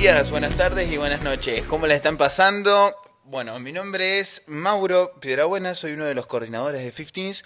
días, 0.00 0.30
buenas 0.30 0.56
tardes 0.56 0.92
y 0.92 0.96
buenas 0.96 1.24
noches. 1.24 1.66
¿Cómo 1.66 1.88
la 1.88 1.96
están 1.96 2.16
pasando? 2.16 2.94
Bueno, 3.24 3.58
mi 3.58 3.72
nombre 3.72 4.20
es 4.20 4.44
Mauro 4.46 5.12
Piedrabuena, 5.20 5.74
soy 5.74 5.94
uno 5.94 6.04
de 6.04 6.14
los 6.14 6.28
coordinadores 6.28 6.84
de 6.84 7.04
15 7.04 7.42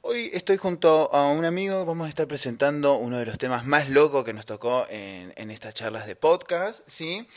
Hoy 0.00 0.30
estoy 0.32 0.56
junto 0.56 1.14
a 1.14 1.30
un 1.30 1.44
amigo, 1.44 1.84
vamos 1.84 2.06
a 2.06 2.08
estar 2.08 2.26
presentando 2.26 2.96
uno 2.96 3.18
de 3.18 3.26
los 3.26 3.38
temas 3.38 3.66
más 3.66 3.88
locos 3.88 4.24
que 4.24 4.32
nos 4.32 4.46
tocó 4.46 4.84
en, 4.90 5.50
estas 5.52 5.74
charlas 5.74 6.08
de 6.08 6.16
podcast, 6.16 6.80
¿sí? 6.88 7.28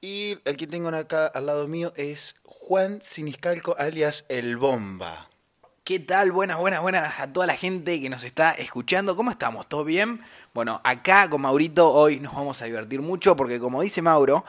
Y 0.00 0.38
el 0.44 0.56
que 0.56 0.68
tengo 0.68 0.88
acá 0.90 1.26
al 1.26 1.46
lado 1.46 1.66
mío 1.66 1.92
es 1.96 2.36
Juan 2.44 3.00
Siniscalco, 3.02 3.74
alias 3.76 4.24
El 4.28 4.56
Bomba. 4.56 5.30
¿Qué 5.86 6.00
tal? 6.00 6.32
Buenas, 6.32 6.58
buenas, 6.58 6.82
buenas 6.82 7.20
a 7.20 7.32
toda 7.32 7.46
la 7.46 7.54
gente 7.54 8.00
que 8.00 8.08
nos 8.08 8.24
está 8.24 8.50
escuchando. 8.50 9.14
¿Cómo 9.14 9.30
estamos? 9.30 9.68
¿Todo 9.68 9.84
bien? 9.84 10.20
Bueno, 10.52 10.80
acá 10.82 11.30
con 11.30 11.42
Maurito 11.42 11.92
hoy 11.92 12.18
nos 12.18 12.34
vamos 12.34 12.60
a 12.60 12.64
divertir 12.64 13.00
mucho 13.02 13.36
porque 13.36 13.60
como 13.60 13.82
dice 13.82 14.02
Mauro, 14.02 14.44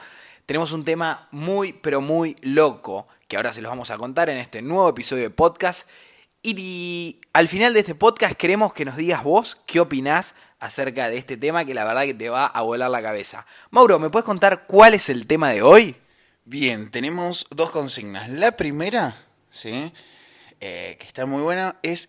tenemos 0.46 0.72
un 0.72 0.84
tema 0.84 1.28
muy, 1.30 1.74
pero 1.74 2.00
muy 2.00 2.34
loco 2.42 3.06
que 3.28 3.36
ahora 3.36 3.52
se 3.52 3.62
los 3.62 3.70
vamos 3.70 3.92
a 3.92 3.98
contar 3.98 4.28
en 4.30 4.38
este 4.38 4.62
nuevo 4.62 4.88
episodio 4.88 5.22
de 5.22 5.30
podcast. 5.30 5.88
Y 6.42 7.20
al 7.32 7.46
final 7.46 7.72
de 7.72 7.80
este 7.80 7.94
podcast 7.94 8.34
queremos 8.34 8.74
que 8.74 8.84
nos 8.84 8.96
digas 8.96 9.22
vos 9.22 9.58
qué 9.64 9.78
opinás 9.78 10.34
acerca 10.58 11.08
de 11.08 11.18
este 11.18 11.36
tema 11.36 11.64
que 11.64 11.72
la 11.72 11.84
verdad 11.84 12.02
que 12.02 12.14
te 12.14 12.30
va 12.30 12.46
a 12.46 12.62
volar 12.62 12.90
la 12.90 13.00
cabeza. 13.00 13.46
Mauro, 13.70 14.00
¿me 14.00 14.10
puedes 14.10 14.26
contar 14.26 14.66
cuál 14.66 14.94
es 14.94 15.08
el 15.08 15.28
tema 15.28 15.50
de 15.50 15.62
hoy? 15.62 15.94
Bien, 16.44 16.90
tenemos 16.90 17.46
dos 17.50 17.70
consignas. 17.70 18.28
La 18.28 18.56
primera, 18.56 19.16
¿sí? 19.52 19.92
Eh, 20.60 20.96
que 20.98 21.06
está 21.06 21.26
muy 21.26 21.42
buena, 21.42 21.76
es 21.82 22.08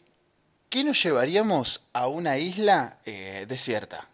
¿qué 0.70 0.84
nos 0.84 1.02
llevaríamos 1.02 1.88
a 1.94 2.08
una 2.08 2.38
isla 2.38 3.00
eh, 3.06 3.46
desierta? 3.48 4.08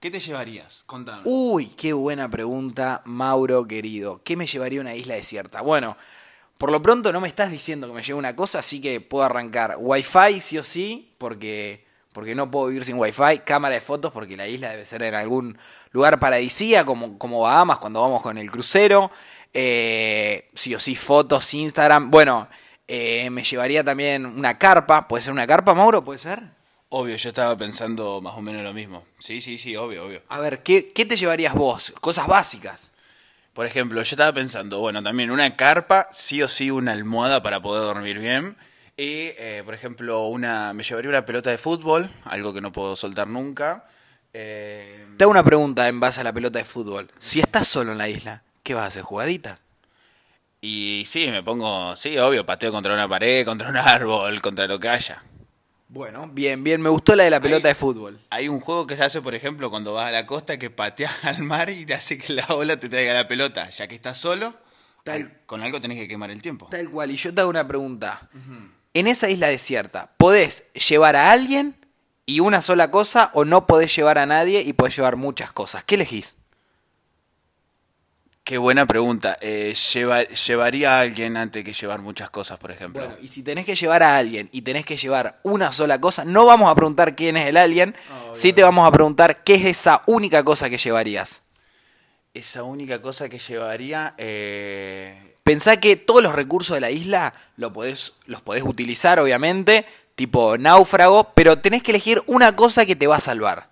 ¿Qué 0.00 0.10
te 0.10 0.20
llevarías? 0.20 0.84
Contame. 0.84 1.22
Uy, 1.24 1.68
qué 1.68 1.92
buena 1.92 2.28
pregunta, 2.28 3.02
Mauro 3.04 3.66
querido. 3.66 4.22
¿Qué 4.22 4.36
me 4.36 4.46
llevaría 4.46 4.80
a 4.80 4.82
una 4.82 4.94
isla 4.94 5.14
desierta? 5.14 5.62
Bueno, 5.62 5.96
por 6.58 6.70
lo 6.70 6.82
pronto 6.82 7.12
no 7.12 7.20
me 7.20 7.28
estás 7.28 7.50
diciendo 7.50 7.86
que 7.86 7.94
me 7.94 8.02
lleve 8.02 8.18
una 8.18 8.36
cosa, 8.36 8.58
así 8.58 8.80
que 8.80 9.00
puedo 9.00 9.24
arrancar 9.24 9.76
Wi-Fi 9.78 10.40
sí 10.40 10.58
o 10.58 10.64
sí, 10.64 11.12
porque, 11.18 11.86
porque 12.12 12.34
no 12.34 12.50
puedo 12.50 12.66
vivir 12.66 12.84
sin 12.84 12.98
Wi-Fi, 12.98 13.40
cámara 13.44 13.74
de 13.74 13.80
fotos, 13.80 14.12
porque 14.12 14.36
la 14.36 14.46
isla 14.46 14.70
debe 14.70 14.84
ser 14.84 15.02
en 15.02 15.14
algún 15.14 15.58
lugar 15.90 16.20
paradisíaco, 16.20 16.92
como, 16.92 17.18
como 17.18 17.40
Bahamas 17.40 17.78
cuando 17.78 18.00
vamos 18.00 18.22
con 18.22 18.38
el 18.38 18.50
crucero. 18.50 19.10
Eh, 19.54 20.50
sí 20.54 20.74
o 20.74 20.80
sí, 20.80 20.96
fotos, 20.96 21.54
Instagram. 21.54 22.10
Bueno, 22.10 22.48
eh, 22.88 23.30
me 23.30 23.44
llevaría 23.44 23.82
también 23.82 24.26
una 24.26 24.58
carpa. 24.58 25.08
¿Puede 25.08 25.22
ser 25.22 25.32
una 25.32 25.46
carpa, 25.46 25.74
Mauro? 25.74 26.04
¿Puede 26.04 26.18
ser? 26.18 26.42
Obvio, 26.90 27.16
yo 27.16 27.28
estaba 27.28 27.56
pensando 27.56 28.20
más 28.20 28.34
o 28.34 28.42
menos 28.42 28.62
lo 28.62 28.72
mismo. 28.72 29.04
Sí, 29.18 29.40
sí, 29.40 29.58
sí, 29.58 29.74
obvio, 29.76 30.06
obvio. 30.06 30.22
A 30.28 30.38
ver, 30.38 30.62
¿qué, 30.62 30.92
qué 30.92 31.04
te 31.04 31.16
llevarías 31.16 31.54
vos? 31.54 31.92
Cosas 32.00 32.26
básicas. 32.26 32.92
Por 33.52 33.66
ejemplo, 33.66 34.02
yo 34.02 34.14
estaba 34.14 34.32
pensando, 34.32 34.80
bueno, 34.80 35.02
también 35.02 35.30
una 35.30 35.56
carpa, 35.56 36.08
sí 36.10 36.42
o 36.42 36.48
sí 36.48 36.70
una 36.70 36.92
almohada 36.92 37.42
para 37.42 37.60
poder 37.60 37.84
dormir 37.84 38.18
bien. 38.18 38.56
Y, 38.96 39.30
eh, 39.38 39.62
por 39.64 39.74
ejemplo, 39.74 40.26
una 40.26 40.72
me 40.72 40.82
llevaría 40.82 41.08
una 41.08 41.24
pelota 41.24 41.50
de 41.50 41.58
fútbol, 41.58 42.10
algo 42.24 42.52
que 42.52 42.60
no 42.60 42.72
puedo 42.72 42.96
soltar 42.96 43.28
nunca. 43.28 43.86
Eh... 44.32 45.06
Te 45.16 45.24
hago 45.24 45.30
una 45.30 45.44
pregunta 45.44 45.88
en 45.88 46.00
base 46.00 46.20
a 46.20 46.24
la 46.24 46.32
pelota 46.32 46.58
de 46.58 46.64
fútbol. 46.64 47.10
Si 47.18 47.40
estás 47.40 47.66
solo 47.66 47.92
en 47.92 47.98
la 47.98 48.08
isla, 48.08 48.42
¿qué 48.62 48.74
vas 48.74 48.84
a 48.84 48.86
hacer? 48.86 49.02
¿Jugadita? 49.02 49.58
Y 50.66 51.04
sí, 51.04 51.26
me 51.26 51.42
pongo, 51.42 51.94
sí, 51.94 52.16
obvio, 52.16 52.46
pateo 52.46 52.72
contra 52.72 52.94
una 52.94 53.06
pared, 53.06 53.44
contra 53.44 53.68
un 53.68 53.76
árbol, 53.76 54.40
contra 54.40 54.66
lo 54.66 54.80
que 54.80 54.88
haya. 54.88 55.22
Bueno, 55.88 56.26
bien, 56.32 56.64
bien, 56.64 56.80
me 56.80 56.88
gustó 56.88 57.14
la 57.14 57.24
de 57.24 57.30
la 57.30 57.38
pelota 57.38 57.68
de 57.68 57.74
fútbol. 57.74 58.18
Hay 58.30 58.48
un 58.48 58.60
juego 58.60 58.86
que 58.86 58.96
se 58.96 59.04
hace, 59.04 59.20
por 59.20 59.34
ejemplo, 59.34 59.70
cuando 59.70 59.92
vas 59.92 60.08
a 60.08 60.10
la 60.10 60.24
costa 60.24 60.58
que 60.58 60.70
pateas 60.70 61.12
al 61.24 61.42
mar 61.42 61.68
y 61.68 61.84
te 61.84 61.92
hace 61.92 62.16
que 62.16 62.32
la 62.32 62.46
ola 62.48 62.80
te 62.80 62.88
traiga 62.88 63.12
la 63.12 63.26
pelota. 63.26 63.68
Ya 63.68 63.86
que 63.86 63.94
estás 63.94 64.16
solo, 64.16 64.54
Tal, 65.02 65.38
con 65.44 65.62
algo 65.62 65.82
tenés 65.82 65.98
que 65.98 66.08
quemar 66.08 66.30
el 66.30 66.40
tiempo. 66.40 66.68
Tal 66.70 66.88
cual, 66.88 67.10
y 67.10 67.16
yo 67.16 67.34
te 67.34 67.42
hago 67.42 67.50
una 67.50 67.68
pregunta. 67.68 68.30
En 68.94 69.06
esa 69.06 69.28
isla 69.28 69.48
desierta, 69.48 70.12
¿podés 70.16 70.64
llevar 70.72 71.14
a 71.14 71.30
alguien 71.30 71.76
y 72.24 72.40
una 72.40 72.62
sola 72.62 72.90
cosa 72.90 73.30
o 73.34 73.44
no 73.44 73.66
podés 73.66 73.94
llevar 73.94 74.16
a 74.16 74.24
nadie 74.24 74.62
y 74.62 74.72
podés 74.72 74.96
llevar 74.96 75.16
muchas 75.16 75.52
cosas? 75.52 75.84
¿Qué 75.84 75.96
elegís? 75.96 76.36
Qué 78.44 78.58
buena 78.58 78.84
pregunta. 78.84 79.38
Eh, 79.40 79.74
¿Llevaría 80.46 80.98
a 80.98 81.00
alguien 81.00 81.38
antes 81.38 81.64
que 81.64 81.72
llevar 81.72 82.02
muchas 82.02 82.28
cosas, 82.28 82.58
por 82.58 82.70
ejemplo? 82.70 83.02
Bueno, 83.02 83.16
y 83.22 83.28
si 83.28 83.42
tenés 83.42 83.64
que 83.64 83.74
llevar 83.74 84.02
a 84.02 84.18
alguien 84.18 84.50
y 84.52 84.60
tenés 84.60 84.84
que 84.84 84.98
llevar 84.98 85.40
una 85.44 85.72
sola 85.72 85.98
cosa, 85.98 86.26
no 86.26 86.44
vamos 86.44 86.70
a 86.70 86.74
preguntar 86.74 87.16
quién 87.16 87.38
es 87.38 87.46
el 87.46 87.56
alien, 87.56 87.96
sí 88.34 88.52
te 88.52 88.62
vamos 88.62 88.86
a 88.86 88.92
preguntar 88.92 89.42
qué 89.44 89.54
es 89.54 89.64
esa 89.64 90.02
única 90.06 90.44
cosa 90.44 90.68
que 90.68 90.76
llevarías. 90.76 91.40
Esa 92.34 92.64
única 92.64 93.00
cosa 93.00 93.30
que 93.30 93.38
llevaría... 93.38 94.14
Eh... 94.18 95.36
Pensá 95.42 95.78
que 95.78 95.96
todos 95.96 96.22
los 96.22 96.34
recursos 96.34 96.74
de 96.74 96.82
la 96.82 96.90
isla 96.90 97.32
lo 97.56 97.72
podés, 97.72 98.12
los 98.26 98.42
podés 98.42 98.62
utilizar, 98.62 99.20
obviamente, 99.20 99.86
tipo 100.16 100.58
náufrago, 100.58 101.32
pero 101.34 101.60
tenés 101.60 101.82
que 101.82 101.92
elegir 101.92 102.22
una 102.26 102.54
cosa 102.54 102.84
que 102.84 102.96
te 102.96 103.06
va 103.06 103.16
a 103.16 103.20
salvar. 103.20 103.70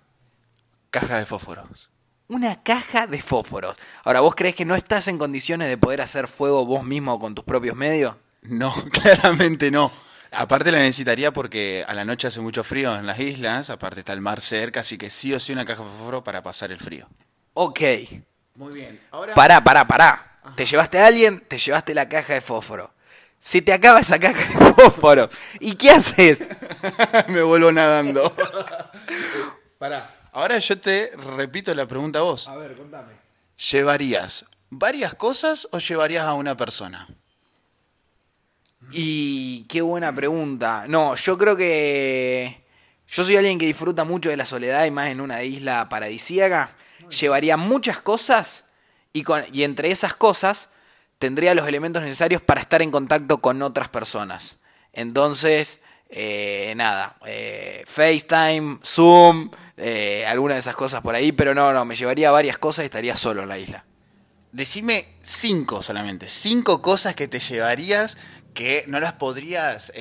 Caja 0.89 1.19
de 1.19 1.27
fósforos 1.27 1.92
una 2.27 2.63
caja 2.63 3.07
de 3.07 3.21
fósforos. 3.21 3.75
Ahora, 4.03 4.21
¿vos 4.21 4.35
crees 4.35 4.55
que 4.55 4.65
no 4.65 4.75
estás 4.75 5.07
en 5.07 5.17
condiciones 5.17 5.67
de 5.67 5.77
poder 5.77 6.01
hacer 6.01 6.27
fuego 6.27 6.65
vos 6.65 6.83
mismo 6.83 7.19
con 7.19 7.35
tus 7.35 7.45
propios 7.45 7.75
medios? 7.75 8.15
No, 8.41 8.73
claramente 8.91 9.71
no. 9.71 9.91
Aparte 10.31 10.71
la 10.71 10.79
necesitaría 10.79 11.31
porque 11.31 11.85
a 11.87 11.93
la 11.93 12.05
noche 12.05 12.27
hace 12.27 12.39
mucho 12.39 12.63
frío 12.63 12.95
en 12.97 13.05
las 13.05 13.19
islas, 13.19 13.69
aparte 13.69 13.99
está 13.99 14.13
el 14.13 14.21
mar 14.21 14.41
cerca, 14.41 14.79
así 14.79 14.97
que 14.97 15.11
sí 15.11 15.31
o 15.33 15.39
sí 15.39 15.53
una 15.53 15.63
caja 15.65 15.83
de 15.83 15.89
fósforo 15.89 16.23
para 16.23 16.41
pasar 16.41 16.71
el 16.71 16.79
frío. 16.79 17.07
Ok. 17.53 17.81
Muy 18.55 18.73
bien. 18.73 18.99
Ahora... 19.11 19.35
Pará, 19.35 19.63
pará, 19.63 19.87
pará. 19.87 20.39
Te 20.55 20.65
llevaste 20.65 20.99
a 20.99 21.07
alguien, 21.07 21.43
te 21.47 21.57
llevaste 21.57 21.93
la 21.93 22.09
caja 22.09 22.33
de 22.33 22.41
fósforo. 22.41 22.93
Se 23.39 23.61
te 23.61 23.73
acaba 23.73 23.99
esa 23.99 24.17
caja 24.19 24.65
de 24.65 24.73
fósforo. 24.73 25.29
¿Y 25.59 25.75
qué 25.75 25.91
haces? 25.91 26.47
Me 27.27 27.43
vuelvo 27.43 27.71
nadando. 27.71 28.21
pará. 29.77 30.22
Ahora 30.33 30.57
yo 30.57 30.79
te 30.79 31.11
repito 31.15 31.73
la 31.75 31.85
pregunta 31.87 32.19
a 32.19 32.23
vos. 32.23 32.47
A 32.47 32.55
ver, 32.55 32.75
contame. 32.75 33.13
¿Llevarías 33.71 34.45
varias 34.69 35.13
cosas 35.13 35.67
o 35.71 35.77
llevarías 35.77 36.25
a 36.25 36.33
una 36.33 36.57
persona? 36.57 37.07
Y 38.91 39.63
qué 39.65 39.81
buena 39.81 40.13
pregunta. 40.13 40.85
No, 40.87 41.15
yo 41.15 41.37
creo 41.37 41.55
que 41.55 42.63
yo 43.07 43.23
soy 43.23 43.37
alguien 43.37 43.59
que 43.59 43.67
disfruta 43.67 44.03
mucho 44.03 44.29
de 44.29 44.37
la 44.37 44.47
soledad 44.47 44.85
y 44.85 44.91
más 44.91 45.09
en 45.09 45.21
una 45.21 45.43
isla 45.43 45.87
paradisíaca. 45.87 46.75
Llevaría 47.09 47.55
muchas 47.55 48.01
cosas 48.01 48.65
y, 49.13 49.21
con, 49.23 49.43
y 49.53 49.63
entre 49.63 49.91
esas 49.91 50.15
cosas 50.15 50.69
tendría 51.19 51.53
los 51.53 51.67
elementos 51.67 52.01
necesarios 52.01 52.41
para 52.41 52.61
estar 52.61 52.81
en 52.81 52.89
contacto 52.89 53.37
con 53.37 53.61
otras 53.61 53.87
personas. 53.87 54.57
Entonces, 54.93 55.79
eh, 56.15 56.73
nada, 56.75 57.17
eh, 57.25 57.83
FaceTime, 57.87 58.77
Zoom, 58.85 59.49
eh, 59.75 60.23
alguna 60.27 60.53
de 60.53 60.59
esas 60.59 60.75
cosas 60.75 61.01
por 61.01 61.15
ahí, 61.15 61.31
pero 61.31 61.55
no, 61.55 61.73
no, 61.73 61.85
me 61.85 61.95
llevaría 61.95 62.29
varias 62.29 62.59
cosas 62.59 62.83
y 62.83 62.85
estaría 62.85 63.15
solo 63.15 63.41
en 63.41 63.49
la 63.49 63.57
isla. 63.57 63.83
Decime 64.51 65.15
cinco 65.23 65.81
solamente, 65.81 66.29
cinco 66.29 66.83
cosas 66.83 67.15
que 67.15 67.27
te 67.27 67.39
llevarías 67.39 68.15
que 68.53 68.85
no 68.87 68.99
las 68.99 69.13
podrías 69.13 69.91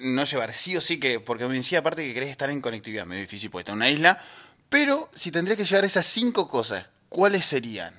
no 0.00 0.24
llevar 0.24 0.52
sí 0.52 0.76
o 0.76 0.82
sí, 0.82 1.00
que 1.00 1.18
porque 1.18 1.46
me 1.46 1.54
decía 1.54 1.78
aparte 1.78 2.06
que 2.06 2.12
querés 2.12 2.28
estar 2.28 2.50
en 2.50 2.60
conectividad, 2.60 3.06
me 3.06 3.16
difícil 3.16 3.48
porque 3.50 3.62
está 3.62 3.72
en 3.72 3.76
una 3.76 3.88
isla, 3.88 4.22
pero 4.68 5.08
si 5.14 5.30
tendrías 5.30 5.56
que 5.56 5.64
llevar 5.64 5.86
esas 5.86 6.04
cinco 6.04 6.46
cosas, 6.46 6.84
¿cuáles 7.08 7.46
serían? 7.46 7.94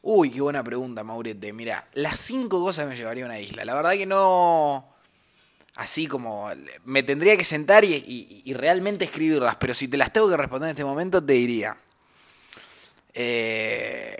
Uy, 0.00 0.30
qué 0.30 0.40
buena 0.40 0.64
pregunta, 0.64 1.04
Maurete. 1.04 1.52
Mira, 1.52 1.86
las 1.92 2.18
cinco 2.18 2.62
cosas 2.62 2.88
me 2.88 2.96
llevaría 2.96 3.24
a 3.24 3.26
una 3.26 3.38
isla. 3.38 3.66
La 3.66 3.74
verdad 3.74 3.92
que 3.92 4.06
no 4.06 4.97
así 5.78 6.08
como 6.08 6.50
me 6.84 7.04
tendría 7.04 7.36
que 7.36 7.44
sentar 7.44 7.84
y, 7.84 8.52
realmente 8.54 9.04
escribirlas, 9.04 9.56
pero 9.56 9.74
si 9.74 9.86
te 9.86 9.96
las 9.96 10.12
tengo 10.12 10.28
que 10.28 10.36
responder 10.36 10.68
en 10.68 10.70
este 10.72 10.84
momento, 10.84 11.24
te 11.24 11.34
diría. 11.34 11.76
Eh, 13.14 14.16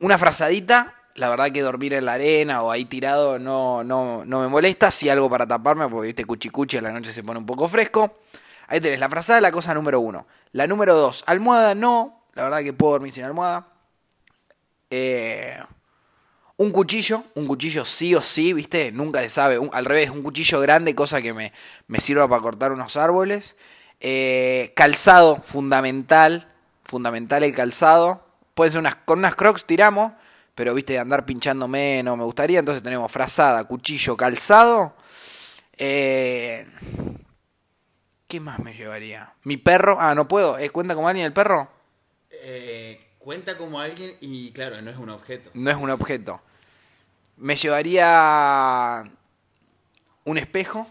una 0.00 0.18
frazadita, 0.18 0.94
la 1.14 1.30
verdad 1.30 1.50
que 1.50 1.62
dormir 1.62 1.94
en 1.94 2.04
la 2.04 2.12
arena 2.12 2.62
o 2.62 2.70
ahí 2.70 2.84
tirado 2.84 3.38
no, 3.38 3.82
no, 3.82 4.22
no 4.26 4.40
me 4.40 4.48
molesta, 4.48 4.90
si 4.90 5.08
algo 5.08 5.30
para 5.30 5.46
taparme, 5.46 5.88
porque 5.88 6.10
este 6.10 6.26
cuchicuchi 6.26 6.76
a 6.76 6.82
la 6.82 6.90
noche 6.90 7.14
se 7.14 7.22
pone 7.22 7.38
un 7.38 7.46
poco 7.46 7.66
fresco. 7.66 8.18
Ahí 8.66 8.82
tenés 8.82 9.00
la 9.00 9.08
frazada, 9.08 9.40
la 9.40 9.50
cosa 9.50 9.72
número 9.72 9.98
uno. 10.00 10.26
La 10.52 10.66
número 10.66 10.94
dos, 10.94 11.24
almohada 11.26 11.74
no, 11.74 12.26
la 12.34 12.44
verdad 12.44 12.60
que 12.60 12.74
puedo 12.74 12.92
dormir 12.92 13.14
sin 13.14 13.24
almohada. 13.24 13.66
Eh, 14.90 15.58
un 16.60 16.72
cuchillo, 16.72 17.24
un 17.36 17.46
cuchillo 17.46 17.86
sí 17.86 18.14
o 18.14 18.20
sí, 18.20 18.52
¿viste? 18.52 18.92
Nunca 18.92 19.22
se 19.22 19.30
sabe. 19.30 19.58
al 19.72 19.84
revés, 19.86 20.10
un 20.10 20.22
cuchillo 20.22 20.60
grande, 20.60 20.94
cosa 20.94 21.22
que 21.22 21.32
me, 21.32 21.54
me 21.86 22.00
sirva 22.00 22.28
para 22.28 22.42
cortar 22.42 22.70
unos 22.70 22.98
árboles. 22.98 23.56
Eh, 23.98 24.74
calzado, 24.76 25.36
fundamental. 25.36 26.52
Fundamental 26.84 27.44
el 27.44 27.54
calzado. 27.54 28.26
Pueden 28.52 28.72
ser 28.72 28.80
unas, 28.80 28.94
con 28.96 29.20
unas 29.20 29.36
crocs 29.36 29.64
tiramos, 29.64 30.12
pero 30.54 30.74
viste, 30.74 30.98
andar 30.98 31.24
pinchándome 31.24 32.02
no 32.02 32.18
me 32.18 32.24
gustaría. 32.24 32.58
Entonces 32.58 32.82
tenemos 32.82 33.10
frazada, 33.10 33.64
cuchillo, 33.64 34.14
calzado. 34.18 34.94
Eh, 35.78 36.66
¿Qué 38.28 38.38
más 38.38 38.58
me 38.58 38.74
llevaría? 38.74 39.32
Mi 39.44 39.56
perro. 39.56 39.96
Ah, 39.98 40.14
no 40.14 40.28
puedo. 40.28 40.58
¿Eh, 40.58 40.68
¿Cuenta 40.68 40.94
como 40.94 41.08
alguien 41.08 41.24
el 41.24 41.32
perro? 41.32 41.70
Eh, 42.30 43.00
Cuenta 43.20 43.58
como 43.58 43.78
alguien 43.78 44.16
y 44.22 44.50
claro, 44.52 44.80
no 44.80 44.90
es 44.90 44.96
un 44.96 45.10
objeto. 45.10 45.50
No 45.52 45.70
es 45.70 45.76
un 45.76 45.90
objeto. 45.90 46.40
Me 47.40 47.56
llevaría 47.56 49.10
un 50.24 50.38
espejo 50.38 50.86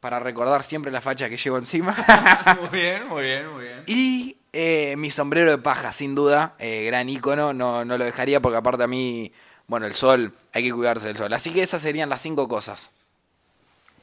para 0.00 0.18
recordar 0.18 0.64
siempre 0.64 0.90
la 0.90 1.02
facha 1.02 1.28
que 1.28 1.36
llevo 1.36 1.58
encima. 1.58 1.94
muy 2.60 2.80
bien, 2.80 3.06
muy 3.08 3.22
bien, 3.22 3.52
muy 3.52 3.62
bien. 3.64 3.82
y 3.86 4.36
eh, 4.54 4.94
mi 4.96 5.10
sombrero 5.10 5.50
de 5.50 5.58
paja, 5.58 5.92
sin 5.92 6.14
duda. 6.14 6.54
eh, 6.58 6.84
gran 6.86 7.08
ícono. 7.10 7.52
No, 7.52 7.84
no 7.84 7.98
lo 7.98 8.04
dejaría 8.06 8.40
porque 8.40 8.56
aparte 8.56 8.84
a 8.84 8.86
mí, 8.86 9.32
bueno, 9.66 9.84
el 9.86 9.94
sol, 9.94 10.32
hay 10.54 10.62
que 10.64 10.72
cuidarse 10.72 11.08
del 11.08 11.16
sol. 11.16 11.32
Así 11.34 11.52
que 11.52 11.62
esas 11.62 11.82
serían 11.82 12.08
las 12.08 12.22
cinco 12.22 12.48
cosas. 12.48 12.90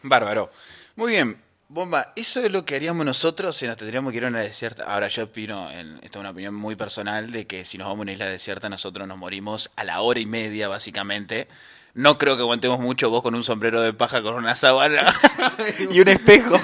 Bárbaro. 0.03 0.51
Muy 0.95 1.13
bien. 1.13 1.41
Bomba, 1.69 2.13
eso 2.15 2.39
es 2.41 2.49
lo 2.51 2.63
que 2.63 2.75
haríamos 2.75 3.05
nosotros 3.05 3.55
si 3.57 3.67
nos 3.67 3.75
tendríamos 3.75 4.11
que 4.11 4.17
ir 4.17 4.25
a 4.25 4.29
una 4.29 4.39
desierta. 4.39 4.83
Ahora 4.85 5.09
yo 5.09 5.23
opino, 5.25 5.69
en, 5.69 5.95
esta 6.01 6.17
es 6.17 6.21
una 6.21 6.29
opinión 6.29 6.53
muy 6.55 6.75
personal, 6.77 7.31
de 7.31 7.45
que 7.45 7.65
si 7.65 7.77
nos 7.77 7.87
vamos 7.87 7.99
a 7.99 8.01
una 8.03 8.11
isla 8.13 8.25
desierta 8.25 8.69
nosotros 8.69 9.05
nos 9.05 9.17
morimos 9.17 9.69
a 9.75 9.83
la 9.83 9.99
hora 10.01 10.19
y 10.19 10.25
media 10.25 10.69
básicamente. 10.69 11.47
No 11.93 12.17
creo 12.19 12.35
que 12.37 12.43
aguantemos 12.43 12.79
mucho 12.79 13.09
vos 13.09 13.21
con 13.23 13.33
un 13.35 13.43
sombrero 13.43 13.81
de 13.81 13.91
paja 13.91 14.21
con 14.21 14.35
una 14.35 14.55
sábana. 14.55 15.13
Y 15.91 15.99
un 15.99 16.07
espejo. 16.07 16.57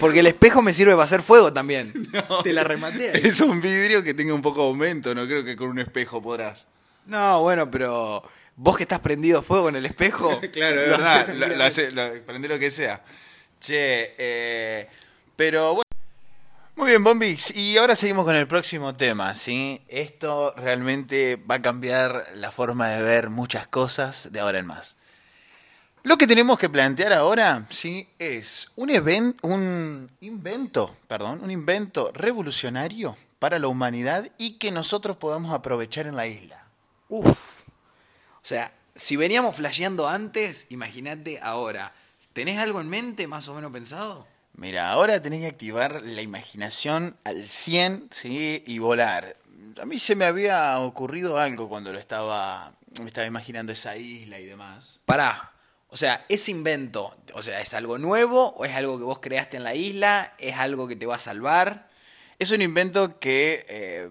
Porque 0.00 0.20
el 0.20 0.26
espejo 0.28 0.62
me 0.62 0.72
sirve 0.72 0.92
para 0.92 1.04
hacer 1.04 1.20
fuego 1.22 1.52
también. 1.52 1.92
Te 2.44 2.52
la 2.54 2.64
rematé 2.64 3.10
ahí. 3.10 3.20
es 3.24 3.40
un 3.40 3.60
vidrio 3.60 4.02
que 4.02 4.14
tenga 4.14 4.32
un 4.32 4.42
poco 4.42 4.62
de 4.62 4.68
aumento, 4.68 5.14
no 5.14 5.26
creo 5.26 5.44
que 5.44 5.54
con 5.56 5.68
un 5.68 5.80
espejo 5.80 6.22
podrás. 6.22 6.66
No, 7.06 7.42
bueno, 7.42 7.70
pero 7.70 8.22
vos 8.56 8.76
que 8.78 8.84
estás 8.84 9.00
prendido 9.00 9.40
a 9.40 9.42
fuego 9.42 9.68
en 9.68 9.76
el 9.76 9.84
espejo. 9.84 10.40
Claro, 10.52 10.80
es 10.80 10.88
verdad, 10.88 11.20
haces 11.20 11.36
lo, 11.36 11.48
lo 11.56 11.64
hace- 11.64 11.90
lo- 11.90 12.22
prende 12.24 12.48
lo 12.48 12.58
que 12.58 12.70
sea. 12.70 13.02
Che, 13.64 14.14
eh, 14.18 14.88
pero 15.36 15.76
bueno. 15.76 15.84
Muy 16.76 16.88
bien, 16.88 17.02
Bombix. 17.02 17.56
Y 17.56 17.78
ahora 17.78 17.96
seguimos 17.96 18.26
con 18.26 18.36
el 18.36 18.46
próximo 18.46 18.92
tema, 18.92 19.36
¿sí? 19.36 19.80
Esto 19.88 20.52
realmente 20.54 21.36
va 21.36 21.54
a 21.54 21.62
cambiar 21.62 22.28
la 22.34 22.50
forma 22.50 22.90
de 22.90 23.02
ver 23.02 23.30
muchas 23.30 23.66
cosas 23.66 24.30
de 24.32 24.40
ahora 24.40 24.58
en 24.58 24.66
más. 24.66 24.96
Lo 26.02 26.18
que 26.18 26.26
tenemos 26.26 26.58
que 26.58 26.68
plantear 26.68 27.14
ahora, 27.14 27.66
sí, 27.70 28.06
es 28.18 28.70
un 28.76 28.90
evento, 28.90 29.48
un 29.48 30.10
invento, 30.20 30.94
perdón, 31.08 31.40
un 31.42 31.50
invento 31.50 32.12
revolucionario 32.12 33.16
para 33.38 33.58
la 33.58 33.68
humanidad 33.68 34.30
y 34.36 34.58
que 34.58 34.72
nosotros 34.72 35.16
podamos 35.16 35.54
aprovechar 35.54 36.06
en 36.06 36.16
la 36.16 36.26
isla. 36.26 36.66
Uf. 37.08 37.62
O 37.62 38.42
sea, 38.42 38.74
si 38.94 39.16
veníamos 39.16 39.56
flasheando 39.56 40.06
antes, 40.06 40.66
imagínate 40.68 41.40
ahora. 41.40 41.94
¿Tenés 42.34 42.58
algo 42.58 42.80
en 42.80 42.88
mente 42.88 43.28
más 43.28 43.48
o 43.48 43.54
menos 43.54 43.70
pensado? 43.70 44.26
Mira, 44.56 44.90
ahora 44.90 45.22
tenés 45.22 45.40
que 45.40 45.46
activar 45.46 46.02
la 46.02 46.20
imaginación 46.20 47.16
al 47.22 47.46
100, 47.46 48.08
¿sí? 48.10 48.60
Y 48.66 48.80
volar. 48.80 49.36
A 49.80 49.86
mí 49.86 50.00
se 50.00 50.16
me 50.16 50.24
había 50.24 50.80
ocurrido 50.80 51.38
algo 51.38 51.68
cuando 51.68 51.92
lo 51.92 51.98
estaba, 52.00 52.74
me 53.00 53.06
estaba 53.06 53.24
imaginando 53.24 53.72
esa 53.72 53.96
isla 53.96 54.40
y 54.40 54.46
demás. 54.46 55.00
Pará. 55.04 55.52
O 55.90 55.96
sea, 55.96 56.26
ese 56.28 56.50
invento, 56.50 57.16
o 57.34 57.42
sea, 57.44 57.60
¿es 57.60 57.72
algo 57.72 57.98
nuevo 57.98 58.48
o 58.56 58.64
es 58.64 58.74
algo 58.74 58.98
que 58.98 59.04
vos 59.04 59.20
creaste 59.20 59.56
en 59.58 59.62
la 59.62 59.76
isla? 59.76 60.34
¿Es 60.38 60.56
algo 60.56 60.88
que 60.88 60.96
te 60.96 61.06
va 61.06 61.14
a 61.14 61.20
salvar? 61.20 61.88
Es 62.40 62.50
un 62.50 62.62
invento 62.62 63.20
que 63.20 63.64
eh, 63.68 64.08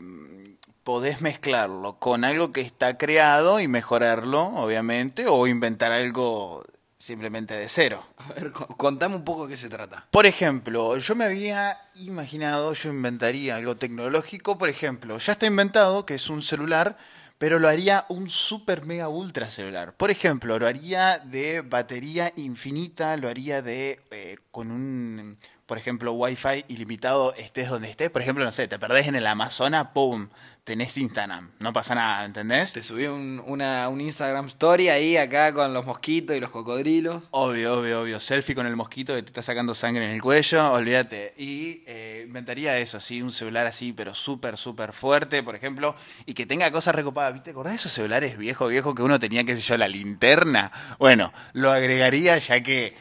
podés 0.85 1.19
mezclarlo 1.19 1.99
con 1.99 2.23
algo 2.23 2.53
que 2.53 2.61
está 2.61 2.97
creado 2.97 3.59
y 3.59 3.67
mejorarlo, 3.67 4.45
obviamente, 4.55 5.25
o 5.27 5.45
inventar 5.45 5.91
algo 5.91 6.63
simplemente 7.03 7.55
de 7.57 7.67
cero. 7.67 8.01
A 8.17 8.33
ver, 8.33 8.51
co- 8.51 8.67
contame 8.77 9.15
un 9.15 9.23
poco 9.25 9.45
de 9.45 9.51
qué 9.51 9.57
se 9.57 9.67
trata. 9.69 10.07
Por 10.09 10.25
ejemplo, 10.25 10.97
yo 10.97 11.15
me 11.15 11.25
había 11.25 11.77
imaginado, 11.95 12.73
yo 12.73 12.89
inventaría 12.89 13.57
algo 13.57 13.75
tecnológico, 13.75 14.57
por 14.57 14.69
ejemplo, 14.69 15.17
ya 15.17 15.33
está 15.33 15.45
inventado 15.45 16.05
que 16.05 16.15
es 16.15 16.29
un 16.29 16.41
celular, 16.41 16.97
pero 17.38 17.59
lo 17.59 17.67
haría 17.67 18.05
un 18.07 18.29
super 18.29 18.85
mega 18.85 19.09
ultra 19.09 19.50
celular. 19.50 19.95
Por 19.97 20.11
ejemplo, 20.11 20.57
lo 20.57 20.65
haría 20.65 21.17
de 21.19 21.59
batería 21.61 22.31
infinita, 22.38 23.17
lo 23.17 23.27
haría 23.27 23.61
de 23.61 23.99
eh, 24.11 24.38
con 24.49 24.71
un, 24.71 25.38
por 25.65 25.77
ejemplo, 25.77 26.12
wifi 26.12 26.65
ilimitado, 26.68 27.33
estés 27.36 27.69
donde 27.69 27.89
estés. 27.89 28.10
Por 28.10 28.21
ejemplo, 28.21 28.44
no 28.44 28.51
sé, 28.51 28.68
te 28.68 28.77
perdés 28.77 29.07
en 29.07 29.15
el 29.15 29.25
Amazonas, 29.25 29.88
¡pum! 29.94 30.27
Tenés 30.65 30.98
Instagram, 30.98 31.51
no 31.60 31.74
pasa 31.74 31.94
nada, 31.94 32.24
¿entendés? 32.24 32.71
Te 32.71 32.83
subí 32.83 33.06
un, 33.07 33.44
una, 33.45 33.89
un 33.89 34.00
Instagram 34.00 34.48
story 34.48 34.88
ahí 34.88 35.18
acá 35.18 35.54
con 35.54 35.74
los 35.74 35.86
mosquitos 35.86 36.38
y 36.38 36.39
los 36.39 36.51
cocodrilos. 36.51 37.24
Obvio, 37.31 37.80
obvio, 37.80 38.01
obvio. 38.01 38.19
Selfie 38.21 38.56
con 38.56 38.65
el 38.65 38.77
mosquito 38.77 39.13
que 39.13 39.24
te 39.24 39.27
está 39.27 39.42
sacando 39.42 39.75
sangre 39.75 40.06
en 40.06 40.12
el 40.12 40.21
cuello, 40.21 40.71
olvídate. 40.71 41.33
Y 41.38 41.83
eh, 41.86 42.24
inventaría 42.25 42.77
eso, 42.77 43.01
sí, 43.01 43.21
un 43.21 43.33
celular 43.33 43.68
así, 43.68 43.92
pero 43.92 44.13
súper, 44.13 44.56
súper 44.56 44.94
fuerte, 44.94 45.44
por 45.44 45.56
ejemplo, 45.56 45.95
y 46.25 46.33
que 46.33 46.45
tenga 46.45 46.71
cosas 46.71 46.95
recopadas. 46.95 47.33
¿Viste? 47.33 47.51
¿Acordás 47.51 47.74
de 47.74 47.77
esos 47.77 47.92
celulares 47.92 48.38
viejos, 48.38 48.69
viejos 48.69 48.95
que 48.95 49.01
uno 49.01 49.19
tenía, 49.19 49.44
qué 49.44 49.56
sé 49.56 49.62
yo, 49.62 49.77
la 49.77 49.89
linterna? 49.89 50.71
Bueno, 50.98 51.33
lo 51.51 51.71
agregaría 51.71 52.38
ya 52.38 52.62
que 52.63 52.95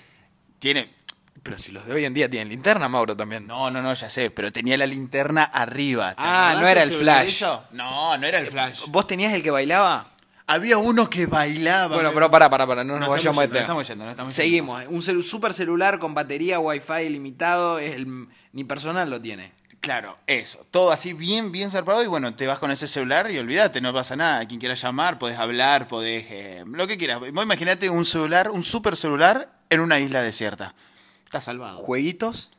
tiene... 0.58 1.01
Pero 1.42 1.58
si 1.58 1.72
los 1.72 1.84
de 1.86 1.94
hoy 1.94 2.04
en 2.04 2.14
día 2.14 2.30
tienen 2.30 2.48
linterna, 2.50 2.88
Mauro, 2.88 3.16
también. 3.16 3.46
No, 3.46 3.70
no, 3.70 3.82
no, 3.82 3.92
ya 3.94 4.08
sé, 4.08 4.30
pero 4.30 4.52
tenía 4.52 4.76
la 4.76 4.86
linterna 4.86 5.42
arriba. 5.42 6.10
¿Te 6.10 6.16
Ah, 6.18 6.56
no 6.60 6.66
era 6.68 6.82
el 6.84 6.92
flash. 6.92 7.42
No, 7.72 8.16
no 8.16 8.26
era 8.26 8.38
el 8.38 8.46
flash. 8.46 8.82
¿Vos 8.88 9.06
tenías 9.08 9.32
el 9.32 9.42
que 9.42 9.50
bailaba? 9.50 10.06
Había 10.46 10.76
uno 10.78 11.08
que 11.10 11.26
bailaba. 11.26 11.94
Bueno, 11.94 12.12
pero 12.14 12.30
pará, 12.30 12.48
pará, 12.50 12.66
pará, 12.66 12.84
no 12.84 12.92
nos 12.98 13.00
No 13.08 13.10
vayamos 13.10 13.38
a 13.38 13.40
meter. 13.42 13.54
no 13.56 13.60
estamos 13.60 13.88
yendo, 13.88 14.04
no 14.04 14.10
estamos 14.10 14.34
Seguimos. 14.34 14.84
Un 14.88 15.00
celu- 15.02 15.22
super 15.22 15.52
celular 15.54 15.98
con 15.98 16.14
batería, 16.14 16.58
wifi 16.60 17.02
ilimitado, 17.06 17.78
es 17.78 17.96
el, 17.96 18.28
ni 18.52 18.64
personal 18.64 19.08
lo 19.10 19.20
tiene. 19.20 19.52
Claro, 19.80 20.16
eso. 20.28 20.64
Todo 20.70 20.92
así 20.92 21.12
bien, 21.12 21.50
bien 21.50 21.72
zarpado 21.72 22.04
y 22.04 22.06
bueno, 22.06 22.34
te 22.34 22.46
vas 22.46 22.60
con 22.60 22.70
ese 22.70 22.86
celular 22.86 23.28
y 23.32 23.38
olvídate, 23.38 23.80
no 23.80 23.92
pasa 23.92 24.14
nada. 24.14 24.46
Quien 24.46 24.60
quiera 24.60 24.76
llamar, 24.76 25.18
podés 25.18 25.38
hablar, 25.38 25.88
podés... 25.88 26.24
eh, 26.30 26.64
lo 26.68 26.86
que 26.86 26.96
quieras. 26.96 27.18
Vos 27.18 27.44
imaginate 27.44 27.90
un 27.90 28.04
celular, 28.04 28.50
un 28.50 28.62
super 28.62 28.96
celular 28.96 29.48
en 29.70 29.80
una 29.80 29.98
isla 29.98 30.22
desierta. 30.22 30.74
Está 31.32 31.40
salvado. 31.40 31.78
¿Jueguitos? 31.78 32.50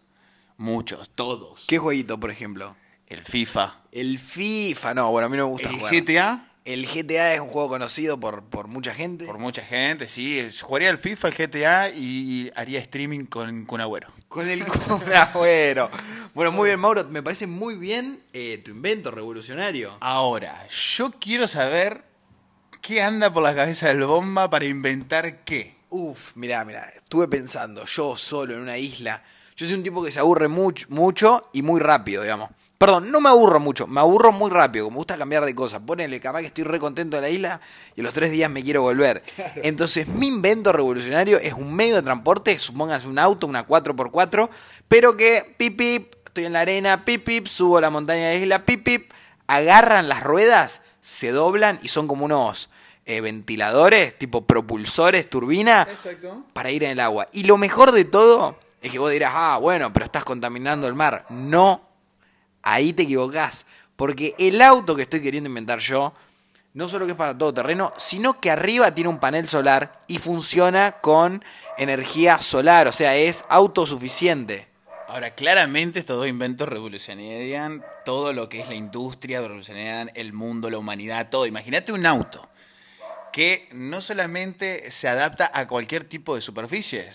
Muchos, 0.57 1.11
todos. 1.11 1.65
¿Qué 1.67 1.77
jueguito, 1.77 2.19
por 2.19 2.31
ejemplo? 2.31 2.75
El 3.05 3.21
FIFA. 3.21 3.81
El 3.91 4.17
FIFA, 4.17 4.95
no, 4.95 5.11
bueno, 5.11 5.27
a 5.27 5.29
mí 5.29 5.37
no 5.37 5.43
me 5.45 5.49
gusta 5.51 5.69
El 5.69 5.75
jugar. 5.77 5.93
GTA, 5.93 6.51
El 6.65 6.87
GTA 6.87 7.35
es 7.35 7.39
un 7.39 7.49
juego 7.49 7.69
conocido 7.69 8.19
por, 8.19 8.45
por 8.45 8.65
mucha 8.67 8.95
gente. 8.95 9.27
por 9.27 9.37
mucha 9.37 9.61
gente, 9.61 10.07
sí. 10.07 10.39
es- 10.39 10.63
Jugaría 10.63 10.89
el 10.89 10.97
FIFA, 10.97 11.27
el 11.27 11.33
GTA 11.35 11.89
y 11.89 12.51
haría 12.55 12.79
streaming 12.79 13.25
con 13.25 13.65
Kun 13.67 13.79
Agüero. 13.81 14.07
Con 14.27 14.47
el 14.49 14.65
Kun 14.65 15.03
Agüero. 15.13 15.91
Bueno, 16.33 16.51
muy 16.51 16.69
bien, 16.69 16.79
Mauro, 16.79 17.03
me 17.05 17.21
parece 17.21 17.45
muy 17.45 17.75
bien 17.75 18.23
eh, 18.33 18.59
tu 18.65 18.71
invento 18.71 19.11
revolucionario. 19.11 19.97
Ahora, 19.99 20.67
yo 20.95 21.11
quiero 21.11 21.47
saber 21.47 22.05
qué 22.81 23.03
anda 23.03 23.31
por 23.31 23.43
la 23.43 23.53
cabeza 23.53 23.89
del 23.89 24.03
bomba 24.03 24.49
para 24.49 24.65
inventar 24.65 25.43
qué. 25.43 25.72
Uf, 25.95 26.31
mirá, 26.33 26.65
mirá, 26.65 26.89
estuve 26.95 27.27
pensando, 27.27 27.85
yo 27.85 28.17
solo 28.17 28.55
en 28.55 28.61
una 28.61 28.79
isla. 28.79 29.21
Yo 29.55 29.67
soy 29.67 29.75
un 29.75 29.83
tipo 29.83 30.03
que 30.03 30.09
se 30.09 30.19
aburre 30.19 30.47
mucho, 30.47 30.87
mucho 30.89 31.51
y 31.53 31.61
muy 31.61 31.79
rápido, 31.79 32.23
digamos. 32.23 32.49
Perdón, 32.79 33.11
no 33.11 33.21
me 33.21 33.29
aburro 33.29 33.59
mucho, 33.59 33.85
me 33.85 33.99
aburro 33.99 34.31
muy 34.31 34.49
rápido, 34.49 34.89
me 34.89 34.95
gusta 34.95 35.19
cambiar 35.19 35.45
de 35.45 35.53
cosas. 35.53 35.81
Ponele, 35.85 36.19
capaz 36.19 36.39
que 36.39 36.47
estoy 36.47 36.63
re 36.63 36.79
contento 36.79 37.17
de 37.17 37.21
la 37.21 37.29
isla 37.29 37.61
y 37.95 38.01
a 38.01 38.03
los 38.05 38.13
tres 38.15 38.31
días 38.31 38.49
me 38.49 38.63
quiero 38.63 38.81
volver. 38.81 39.21
Entonces, 39.57 40.07
mi 40.07 40.25
invento 40.29 40.71
revolucionario 40.71 41.37
es 41.37 41.53
un 41.53 41.75
medio 41.75 41.93
de 41.97 42.01
transporte, 42.01 42.57
supóngase 42.57 43.07
un 43.07 43.19
auto, 43.19 43.45
una 43.45 43.67
4x4, 43.67 44.49
pero 44.87 45.15
que 45.15 45.53
pip 45.57 45.77
pip, 45.77 46.15
estoy 46.25 46.45
en 46.45 46.53
la 46.53 46.61
arena, 46.61 47.05
pip 47.05 47.23
pip, 47.23 47.45
subo 47.45 47.77
a 47.77 47.81
la 47.81 47.91
montaña 47.91 48.29
de 48.29 48.39
la 48.39 48.41
isla, 48.41 48.65
pip 48.65 48.83
pip, 48.83 49.11
agarran 49.45 50.09
las 50.09 50.23
ruedas, 50.23 50.81
se 51.01 51.29
doblan 51.29 51.79
y 51.83 51.89
son 51.89 52.07
como 52.07 52.25
unos 52.25 52.71
eh, 53.05 53.21
ventiladores, 53.21 54.17
tipo 54.17 54.45
propulsores, 54.45 55.29
turbina, 55.29 55.87
Exacto. 55.89 56.45
para 56.53 56.71
ir 56.71 56.83
en 56.83 56.91
el 56.91 56.99
agua. 56.99 57.27
Y 57.33 57.43
lo 57.43 57.57
mejor 57.57 57.91
de 57.91 58.05
todo 58.05 58.57
es 58.81 58.91
que 58.91 58.99
vos 58.99 59.11
dirás, 59.11 59.33
ah, 59.35 59.57
bueno, 59.57 59.91
pero 59.91 60.05
estás 60.05 60.23
contaminando 60.23 60.87
el 60.87 60.93
mar. 60.93 61.25
No, 61.29 61.81
ahí 62.61 62.93
te 62.93 63.03
equivocás. 63.03 63.65
Porque 63.95 64.35
el 64.39 64.61
auto 64.61 64.95
que 64.95 65.03
estoy 65.03 65.21
queriendo 65.21 65.49
inventar 65.49 65.79
yo, 65.79 66.13
no 66.73 66.87
solo 66.87 67.05
que 67.05 67.11
es 67.11 67.17
para 67.17 67.37
todo 67.37 67.53
terreno, 67.53 67.93
sino 67.97 68.39
que 68.39 68.49
arriba 68.49 68.95
tiene 68.95 69.09
un 69.09 69.19
panel 69.19 69.47
solar 69.47 69.99
y 70.07 70.17
funciona 70.17 70.93
con 70.93 71.43
energía 71.77 72.41
solar, 72.41 72.87
o 72.87 72.91
sea, 72.91 73.15
es 73.15 73.45
autosuficiente. 73.49 74.67
Ahora, 75.07 75.35
claramente 75.35 75.99
estos 75.99 76.17
dos 76.17 76.27
inventos 76.27 76.67
revolucionarían 76.67 77.85
todo 78.03 78.33
lo 78.33 78.49
que 78.49 78.61
es 78.61 78.67
la 78.67 78.73
industria, 78.73 79.41
revolucionarían 79.41 80.09
el 80.15 80.33
mundo, 80.33 80.71
la 80.71 80.79
humanidad, 80.79 81.29
todo. 81.29 81.45
Imagínate 81.45 81.91
un 81.91 82.05
auto 82.07 82.49
que 83.33 83.67
no 83.73 83.99
solamente 83.99 84.91
se 84.91 85.07
adapta 85.07 85.49
a 85.53 85.67
cualquier 85.67 86.03
tipo 86.03 86.35
de 86.35 86.41
superficie, 86.41 87.09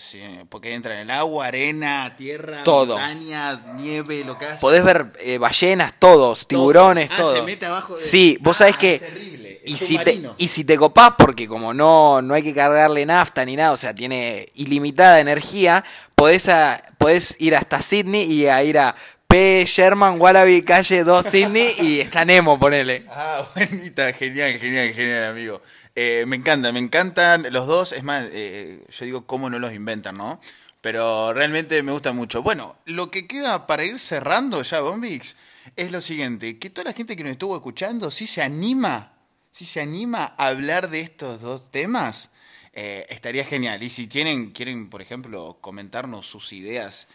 porque 0.49 0.73
entra 0.73 0.93
en 0.95 0.99
el 1.09 1.11
agua, 1.11 1.45
arena, 1.47 2.13
tierra, 2.17 2.63
Todo. 2.65 2.97
montaña, 2.99 3.59
nieve, 3.77 4.25
lo 4.25 4.37
que 4.37 4.45
hace. 4.45 4.59
Podés 4.59 4.83
ver 4.83 5.13
eh, 5.21 5.37
ballenas, 5.37 5.93
todos, 5.97 6.45
tiburones, 6.45 7.09
Ah, 7.13 7.17
todo. 7.17 7.35
se 7.35 7.41
mete 7.43 7.65
abajo 7.67 7.95
de- 7.95 8.03
Sí, 8.03 8.37
vos 8.41 8.57
Ah, 8.57 8.59
sabés 8.59 8.77
que. 8.77 8.99
terrible, 8.99 9.61
Y 9.65 9.77
si, 9.77 9.97
te, 9.99 10.21
y 10.37 10.47
si 10.49 10.63
te 10.65 10.77
copás, 10.77 11.13
porque 11.17 11.47
como 11.47 11.73
no, 11.73 12.21
no 12.21 12.33
hay 12.33 12.43
que 12.43 12.53
cargarle 12.53 13.05
nafta 13.05 13.45
ni 13.45 13.55
nada, 13.55 13.71
o 13.71 13.77
sea, 13.77 13.93
tiene 13.95 14.47
ilimitada 14.55 15.19
energía, 15.21 15.85
podés, 16.15 16.49
a- 16.49 16.81
podés 16.97 17.37
ir 17.39 17.55
hasta 17.55 17.81
Sydney 17.81 18.23
y 18.29 18.47
a 18.47 18.61
ir 18.63 18.77
a 18.77 18.93
P. 19.29 19.63
Sherman, 19.67 20.19
Wallaby, 20.19 20.63
calle 20.63 21.03
2, 21.03 21.23
Sydney 21.23 21.75
y 21.81 21.99
está 21.99 22.25
ponele. 22.57 23.05
Ah, 23.09 23.47
bonita, 23.55 24.11
genial, 24.11 24.57
genial, 24.57 24.91
genial, 24.91 25.25
amigo. 25.25 25.61
Eh, 25.93 26.23
me 26.25 26.35
encanta, 26.35 26.71
me 26.71 26.79
encantan 26.79 27.45
los 27.51 27.67
dos. 27.67 27.91
Es 27.91 28.01
más, 28.01 28.27
eh, 28.31 28.83
yo 28.89 29.05
digo 29.05 29.27
cómo 29.27 29.51
no 29.51 29.59
los 29.59 29.71
inventan, 29.71 30.15
¿no? 30.15 30.41
Pero 30.81 31.31
realmente 31.31 31.83
me 31.83 31.91
gusta 31.91 32.11
mucho. 32.11 32.41
Bueno, 32.41 32.75
lo 32.85 33.11
que 33.11 33.27
queda 33.27 33.67
para 33.67 33.83
ir 33.83 33.99
cerrando 33.99 34.63
ya, 34.63 34.79
Bombix, 34.79 35.35
es 35.75 35.91
lo 35.91 36.01
siguiente: 36.01 36.57
que 36.57 36.71
toda 36.71 36.85
la 36.85 36.93
gente 36.93 37.15
que 37.15 37.21
nos 37.21 37.33
estuvo 37.33 37.55
escuchando, 37.55 38.09
si 38.09 38.25
se 38.25 38.41
anima, 38.41 39.13
si 39.51 39.67
se 39.67 39.79
anima 39.79 40.33
a 40.39 40.47
hablar 40.47 40.89
de 40.89 41.01
estos 41.01 41.41
dos 41.41 41.69
temas, 41.69 42.31
eh, 42.73 43.05
estaría 43.09 43.45
genial. 43.45 43.83
Y 43.83 43.91
si 43.91 44.07
tienen, 44.07 44.49
quieren, 44.49 44.89
por 44.89 45.03
ejemplo, 45.03 45.59
comentarnos 45.61 46.25
sus 46.25 46.51
ideas, 46.51 47.07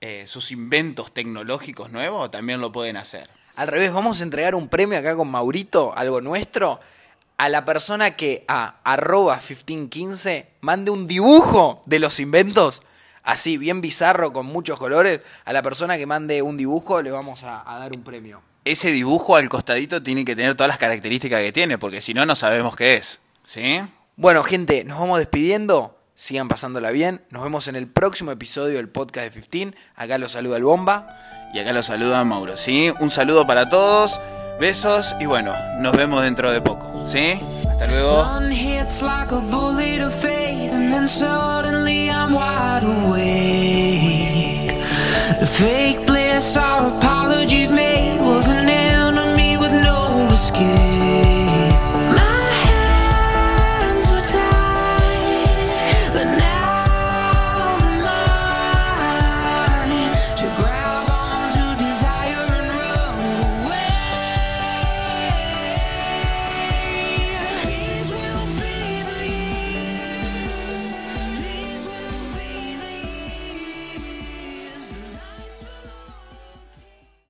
eh, 0.00 0.24
sus 0.26 0.50
inventos 0.50 1.12
tecnológicos 1.12 1.90
nuevos, 1.90 2.30
también 2.30 2.60
lo 2.60 2.72
pueden 2.72 2.96
hacer. 2.96 3.28
Al 3.54 3.68
revés, 3.68 3.92
vamos 3.92 4.20
a 4.20 4.24
entregar 4.24 4.54
un 4.54 4.68
premio 4.68 4.98
acá 4.98 5.14
con 5.14 5.30
Maurito, 5.30 5.92
algo 5.94 6.22
nuestro, 6.22 6.80
a 7.36 7.50
la 7.50 7.66
persona 7.66 8.12
que 8.12 8.44
a 8.48 8.80
arroba 8.82 9.36
1515 9.36 10.48
mande 10.62 10.90
un 10.90 11.06
dibujo 11.06 11.82
de 11.84 11.98
los 11.98 12.18
inventos, 12.18 12.80
así 13.22 13.58
bien 13.58 13.82
bizarro, 13.82 14.32
con 14.32 14.46
muchos 14.46 14.78
colores. 14.78 15.20
A 15.44 15.52
la 15.52 15.60
persona 15.60 15.98
que 15.98 16.06
mande 16.06 16.40
un 16.40 16.56
dibujo 16.56 17.02
le 17.02 17.10
vamos 17.10 17.42
a, 17.44 17.62
a 17.70 17.78
dar 17.78 17.92
un 17.92 18.02
premio. 18.02 18.40
Ese 18.64 18.92
dibujo 18.92 19.36
al 19.36 19.50
costadito 19.50 20.02
tiene 20.02 20.24
que 20.24 20.34
tener 20.34 20.54
todas 20.54 20.68
las 20.68 20.78
características 20.78 21.40
que 21.40 21.52
tiene, 21.52 21.76
porque 21.76 22.00
si 22.00 22.14
no, 22.14 22.24
no 22.24 22.36
sabemos 22.36 22.74
qué 22.74 22.96
es. 22.96 23.20
¿Sí? 23.44 23.82
Bueno, 24.16 24.44
gente, 24.44 24.84
nos 24.84 24.98
vamos 24.98 25.18
despidiendo. 25.18 25.99
Sigan 26.20 26.48
pasándola 26.48 26.90
bien. 26.90 27.22
Nos 27.30 27.42
vemos 27.44 27.66
en 27.66 27.76
el 27.76 27.86
próximo 27.86 28.30
episodio 28.30 28.76
del 28.76 28.90
podcast 28.90 29.34
de 29.34 29.40
15. 29.40 29.74
Acá 29.96 30.18
los 30.18 30.32
saluda 30.32 30.58
el 30.58 30.64
Bomba. 30.64 31.16
Y 31.54 31.60
acá 31.60 31.72
lo 31.72 31.82
saluda 31.82 32.22
Mauro, 32.26 32.58
¿sí? 32.58 32.92
Un 33.00 33.10
saludo 33.10 33.46
para 33.46 33.70
todos, 33.70 34.20
besos 34.60 35.16
y 35.18 35.24
bueno, 35.24 35.54
nos 35.78 35.96
vemos 35.96 36.22
dentro 36.22 36.52
de 36.52 36.60
poco, 36.60 37.08
¿sí? 37.08 37.40
Hasta 37.70 37.86
luego. 37.86 38.10